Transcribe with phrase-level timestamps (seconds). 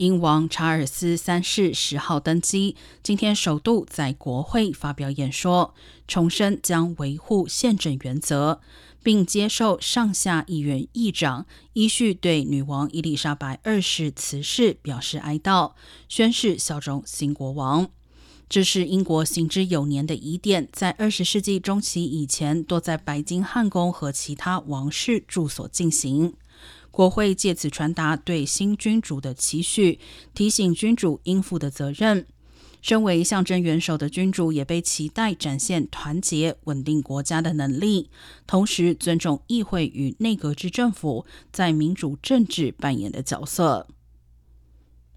[0.00, 5.74] 英王查尔斯三世十号登基，今天首度在国会发表演说，
[6.08, 8.62] 重申将维护宪政原则，
[9.02, 11.44] 并接受上下议院议长
[11.74, 15.72] 依序对女王伊丽莎白二世辞世表示哀悼，
[16.08, 17.90] 宣誓效忠新国王。
[18.48, 26.32] 这是英国行之有年的疑点，在二十世纪中期以前，多在白金汉宫和其他王室住所进行。
[26.90, 29.98] 国会借此传达对新君主的期许，
[30.34, 32.26] 提醒君主应负的责任。
[32.82, 38.08] 身为象征元首的君主，也被期待展现团结、稳定国家的能力，
[38.46, 43.86] 同时尊重议会与内阁制政府在民主政治扮演的角色。